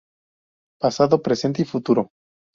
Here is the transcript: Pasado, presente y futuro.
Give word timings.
Pasado, 0.81 1.21
presente 1.21 1.61
y 1.61 1.65
futuro. 1.65 2.09